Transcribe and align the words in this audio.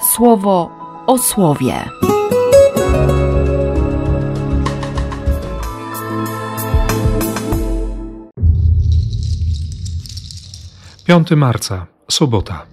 słowo 0.00 0.70
o 1.06 1.18
słowie. 1.18 1.74
Piąty 11.04 11.36
marca, 11.36 11.86
sobota. 12.10 12.66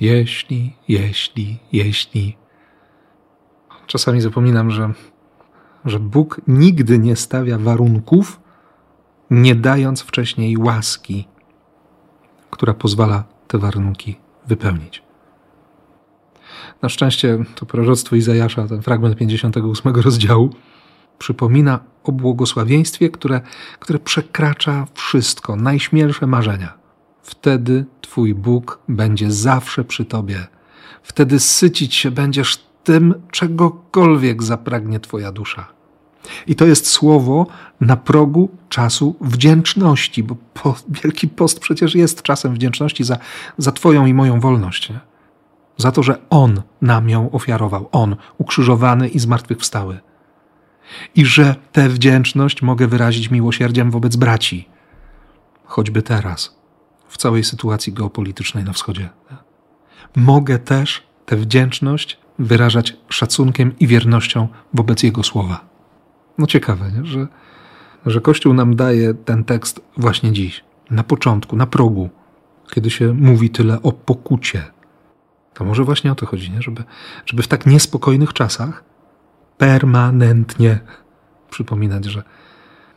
Jeśli, 0.00 0.76
jeśli, 0.88 1.58
jeśli. 1.72 2.36
Czasami 3.86 4.20
zapominam, 4.20 4.70
że, 4.70 4.92
że 5.84 6.00
Bóg 6.00 6.40
nigdy 6.46 6.98
nie 6.98 7.16
stawia 7.16 7.58
warunków, 7.58 8.40
nie 9.30 9.54
dając 9.54 10.00
wcześniej 10.00 10.56
łaski, 10.58 11.28
która 12.54 12.74
pozwala 12.74 13.24
te 13.48 13.58
warunki 13.58 14.16
wypełnić. 14.46 15.02
Na 16.82 16.88
szczęście 16.88 17.44
to 17.54 17.66
proroctwo 17.66 18.16
Izajasza, 18.16 18.68
ten 18.68 18.82
fragment 18.82 19.16
58 19.16 19.94
rozdziału, 19.96 20.50
przypomina 21.18 21.80
o 22.04 22.12
błogosławieństwie, 22.12 23.10
które, 23.10 23.40
które 23.80 23.98
przekracza 23.98 24.86
wszystko, 24.94 25.56
najśmielsze 25.56 26.26
marzenia. 26.26 26.74
Wtedy 27.22 27.84
Twój 28.00 28.34
Bóg 28.34 28.78
będzie 28.88 29.30
zawsze 29.30 29.84
przy 29.84 30.04
Tobie. 30.04 30.46
Wtedy 31.02 31.40
sycić 31.40 31.94
się 31.94 32.10
będziesz 32.10 32.56
tym, 32.84 33.14
czegokolwiek 33.30 34.42
zapragnie 34.42 35.00
Twoja 35.00 35.32
dusza. 35.32 35.66
I 36.46 36.54
to 36.54 36.66
jest 36.66 36.86
słowo 36.86 37.46
na 37.80 37.96
progu 37.96 38.48
czasu 38.68 39.16
wdzięczności, 39.20 40.22
bo 40.22 40.36
po, 40.54 40.74
Wielki 40.88 41.28
Post 41.28 41.60
przecież 41.60 41.94
jest 41.94 42.22
czasem 42.22 42.54
wdzięczności 42.54 43.04
za, 43.04 43.18
za 43.58 43.72
Twoją 43.72 44.06
i 44.06 44.14
moją 44.14 44.40
wolność. 44.40 44.90
Nie? 44.90 45.00
Za 45.76 45.92
to, 45.92 46.02
że 46.02 46.18
On 46.30 46.62
nam 46.82 47.08
ją 47.08 47.30
ofiarował. 47.30 47.88
On, 47.92 48.16
ukrzyżowany 48.38 49.08
i 49.08 49.18
zmartwychwstały. 49.18 50.00
I 51.14 51.26
że 51.26 51.56
tę 51.72 51.88
wdzięczność 51.88 52.62
mogę 52.62 52.86
wyrazić 52.86 53.30
miłosierdziem 53.30 53.90
wobec 53.90 54.16
braci, 54.16 54.68
choćby 55.64 56.02
teraz, 56.02 56.56
w 57.08 57.16
całej 57.16 57.44
sytuacji 57.44 57.92
geopolitycznej 57.92 58.64
na 58.64 58.72
wschodzie. 58.72 59.08
Mogę 60.16 60.58
też 60.58 61.02
tę 61.26 61.36
wdzięczność 61.36 62.18
wyrażać 62.38 62.96
szacunkiem 63.08 63.78
i 63.78 63.86
wiernością 63.86 64.48
wobec 64.74 65.02
Jego 65.02 65.22
słowa. 65.22 65.73
No 66.38 66.46
ciekawe, 66.46 66.92
nie? 66.92 67.04
Że, 67.04 67.26
że 68.06 68.20
Kościół 68.20 68.54
nam 68.54 68.76
daje 68.76 69.14
ten 69.14 69.44
tekst 69.44 69.80
właśnie 69.96 70.32
dziś, 70.32 70.64
na 70.90 71.04
początku, 71.04 71.56
na 71.56 71.66
progu, 71.66 72.10
kiedy 72.70 72.90
się 72.90 73.12
mówi 73.12 73.50
tyle 73.50 73.82
o 73.82 73.92
pokucie. 73.92 74.62
To 75.54 75.64
może 75.64 75.84
właśnie 75.84 76.12
o 76.12 76.14
to 76.14 76.26
chodzi, 76.26 76.50
nie? 76.50 76.62
Żeby, 76.62 76.84
żeby 77.26 77.42
w 77.42 77.48
tak 77.48 77.66
niespokojnych 77.66 78.32
czasach 78.32 78.84
permanentnie 79.58 80.78
przypominać, 81.50 82.04
że, 82.04 82.22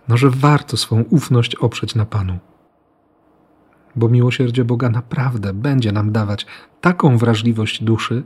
no, 0.07 0.17
że 0.17 0.29
warto 0.29 0.77
swą 0.77 1.03
ufność 1.09 1.55
oprzeć 1.55 1.95
na 1.95 2.05
Panu. 2.05 2.37
Bo 3.95 4.09
miłosierdzie 4.09 4.65
Boga 4.65 4.89
naprawdę 4.89 5.53
będzie 5.53 5.91
nam 5.91 6.11
dawać 6.11 6.45
taką 6.81 7.17
wrażliwość 7.17 7.83
duszy, 7.83 8.23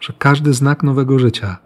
że 0.00 0.12
każdy 0.18 0.54
znak 0.54 0.82
nowego 0.82 1.18
życia, 1.18 1.56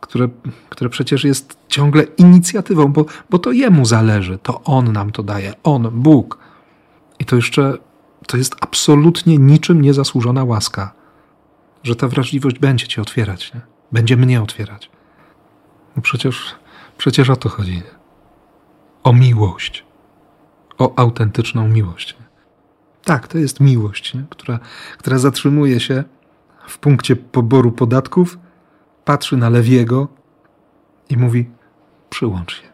które, 0.00 0.28
które 0.68 0.90
przecież 0.90 1.24
jest 1.24 1.59
ciągle 1.80 2.02
inicjatywą, 2.02 2.92
bo, 2.92 3.04
bo 3.30 3.38
to 3.38 3.52
Jemu 3.52 3.84
zależy, 3.84 4.38
to 4.38 4.60
On 4.64 4.92
nam 4.92 5.10
to 5.10 5.22
daje, 5.22 5.52
On, 5.62 5.88
Bóg. 5.92 6.38
I 7.18 7.24
to 7.24 7.36
jeszcze 7.36 7.78
to 8.26 8.36
jest 8.36 8.56
absolutnie 8.60 9.38
niczym 9.38 9.82
niezasłużona 9.82 10.44
łaska, 10.44 10.92
że 11.82 11.96
ta 11.96 12.08
wrażliwość 12.08 12.58
będzie 12.58 12.86
Cię 12.88 13.02
otwierać, 13.02 13.54
nie? 13.54 13.60
będzie 13.92 14.16
mnie 14.16 14.42
otwierać. 14.42 14.90
No 15.96 16.02
przecież, 16.02 16.54
przecież 16.98 17.30
o 17.30 17.36
to 17.36 17.48
chodzi. 17.48 17.74
Nie? 17.74 17.82
O 19.02 19.12
miłość. 19.12 19.84
O 20.78 20.98
autentyczną 20.98 21.68
miłość. 21.68 22.16
Nie? 22.20 22.26
Tak, 23.04 23.28
to 23.28 23.38
jest 23.38 23.60
miłość, 23.60 24.14
nie? 24.14 24.24
Która, 24.30 24.58
która 24.98 25.18
zatrzymuje 25.18 25.80
się 25.80 26.04
w 26.66 26.78
punkcie 26.78 27.16
poboru 27.16 27.72
podatków, 27.72 28.38
patrzy 29.04 29.36
na 29.36 29.48
Lewiego 29.48 30.08
i 31.08 31.16
mówi: 31.16 31.59
Przyłącz 32.10 32.60
się. 32.62 32.68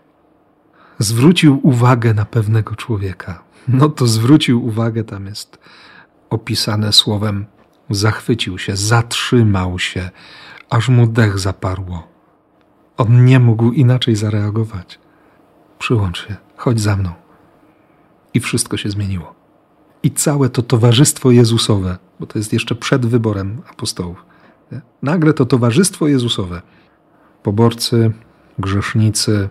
Zwrócił 0.98 1.60
uwagę 1.62 2.14
na 2.14 2.24
pewnego 2.24 2.74
człowieka. 2.76 3.42
No 3.68 3.88
to 3.88 4.06
zwrócił 4.06 4.66
uwagę, 4.66 5.04
tam 5.04 5.26
jest 5.26 5.58
opisane 6.30 6.92
słowem: 6.92 7.46
zachwycił 7.90 8.58
się, 8.58 8.76
zatrzymał 8.76 9.78
się, 9.78 10.10
aż 10.70 10.88
mu 10.88 11.06
dech 11.06 11.38
zaparło. 11.38 12.08
On 12.96 13.24
nie 13.24 13.40
mógł 13.40 13.72
inaczej 13.72 14.16
zareagować. 14.16 14.98
Przyłącz 15.78 16.28
się, 16.28 16.36
chodź 16.56 16.80
za 16.80 16.96
mną. 16.96 17.12
I 18.34 18.40
wszystko 18.40 18.76
się 18.76 18.90
zmieniło. 18.90 19.34
I 20.02 20.10
całe 20.10 20.48
to 20.48 20.62
towarzystwo 20.62 21.30
Jezusowe, 21.30 21.98
bo 22.20 22.26
to 22.26 22.38
jest 22.38 22.52
jeszcze 22.52 22.74
przed 22.74 23.06
wyborem 23.06 23.62
apostołów, 23.70 24.24
nie? 24.72 24.80
nagle 25.02 25.32
to 25.32 25.46
towarzystwo 25.46 26.08
Jezusowe, 26.08 26.62
poborcy, 27.42 28.12
grzesznicy, 28.58 29.48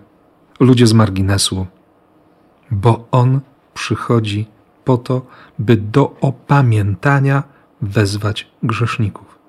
ludzie 0.60 0.88
z 0.88 0.94
marginesu, 0.94 1.68
bo 2.72 3.08
On 3.12 3.40
przychodzi 3.74 4.48
po 4.86 4.98
to, 4.98 5.26
by 5.60 5.78
do 5.78 6.16
opamiętania 6.22 7.44
wezwać 7.82 8.52
grzeszników. 8.64 9.40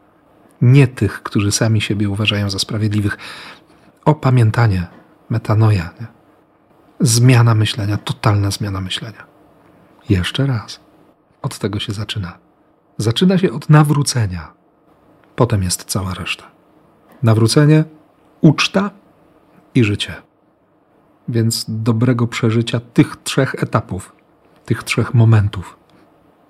Nie 0.61 0.89
tych, 0.89 1.23
którzy 1.23 1.53
sami 1.53 1.81
siebie 1.81 2.09
uważają 2.11 2.51
za 2.51 2.59
sprawiedliwych, 2.59 3.19
opamiętanie, 4.05 4.87
metanoja, 5.31 5.91
nie? 6.01 6.07
zmiana 7.01 7.55
myślenia, 7.55 7.97
totalna 7.97 8.51
zmiana 8.51 8.81
myślenia. 8.81 9.27
Jeszcze 10.09 10.47
raz. 10.47 10.81
Od 11.43 11.59
tego 11.59 11.81
się 11.81 11.93
zaczyna. 11.93 12.39
Zaczyna 12.99 13.39
się 13.39 13.53
od 13.53 13.71
nawrócenia. 13.71 14.53
Potem 15.37 15.63
jest 15.63 15.85
cała 15.85 16.15
reszta. 16.15 16.45
Nawrócenie, 17.23 17.85
uczta 18.41 18.91
i 19.77 19.85
życie. 19.85 20.15
Więc 21.29 21.65
dobrego 21.69 22.27
przeżycia 22.27 22.81
tych 22.81 23.17
trzech 23.17 23.55
etapów, 23.55 24.13
tych 24.65 24.83
trzech 24.83 25.15
momentów. 25.15 25.77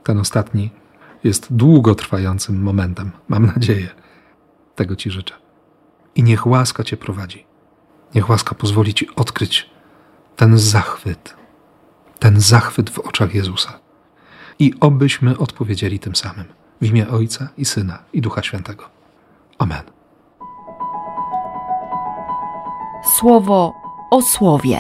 Ten 0.05 0.19
ostatni 0.19 0.71
jest 1.25 1.47
długotrwającym 1.51 2.63
momentem, 2.63 3.11
mam 3.29 3.47
nadzieję. 3.47 3.89
Tego 4.75 4.97
Ci 4.97 5.11
życzę. 5.11 5.35
I 6.15 6.23
niech 6.23 6.47
łaska 6.47 6.85
Cię 6.85 6.97
prowadzi. 6.97 7.47
Niech 8.15 8.31
łaska 8.31 8.55
pozwoli 8.55 8.95
Ci 8.95 9.15
odkryć 9.17 9.71
ten 10.37 10.59
zachwyt, 10.59 11.37
ten 12.19 12.41
zachwyt 12.41 12.91
w 12.91 12.99
oczach 12.99 13.35
Jezusa. 13.35 13.79
I 14.59 14.75
obyśmy 14.81 15.39
odpowiedzieli 15.39 15.99
tym 15.99 16.17
samym 16.17 16.45
w 16.81 16.87
imię 16.87 17.09
Ojca 17.09 17.49
i 17.57 17.65
Syna 17.65 17.99
i 18.13 18.21
Ducha 18.21 18.43
Świętego. 18.43 18.91
Amen. 19.59 19.96
Słowo 23.15 23.75
o 24.11 24.23
słowie. 24.23 24.79